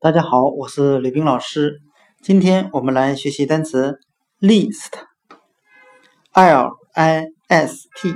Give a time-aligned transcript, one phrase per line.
[0.00, 1.80] 大家好，我是吕冰老师。
[2.22, 3.98] 今天我们来学习单词
[4.38, 5.00] list，l
[6.92, 8.14] i s t，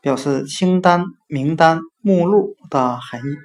[0.00, 3.36] 表示清单、名单、目录的含义。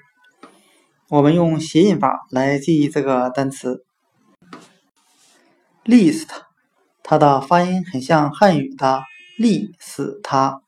[1.08, 3.86] 我们用谐音法来记忆这个单词
[5.86, 6.30] list，
[7.04, 9.04] 它的发音很像汉语的
[9.38, 10.64] “立死他”，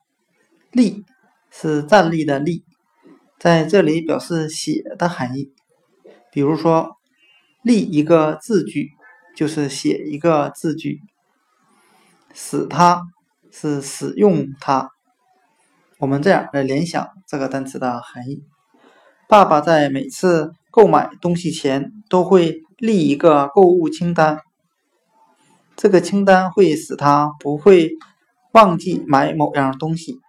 [0.71, 1.03] 立
[1.49, 2.63] 是站立的立，
[3.39, 5.51] 在这里表示写的含义。
[6.33, 6.97] 比如说，
[7.61, 8.89] 立一个字句
[9.35, 10.99] 就是写一个字句，
[12.33, 13.03] 使它
[13.51, 14.89] 是使用它。
[15.99, 18.43] 我们这样来联想这个单词的含义：
[19.29, 24.39] 爸爸在每次购买东西前都会立一个购物清单，
[25.75, 27.91] 这个清单会使他不会
[28.53, 30.19] 忘记买某样东西。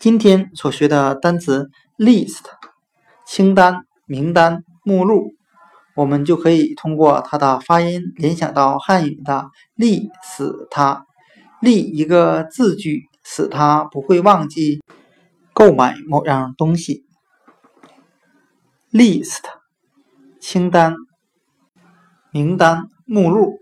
[0.00, 2.42] 今天所学的单词 list。
[3.26, 5.34] 清单、名单、目录，
[5.96, 11.04] 我们就可以通过它的发音联想到汉语的“立”，使它
[11.60, 14.80] 立一个字句，使他不会忘记
[15.52, 17.04] 购买某样东西。
[18.92, 19.42] list
[20.38, 20.94] 清单、
[22.30, 23.58] 名单、目录。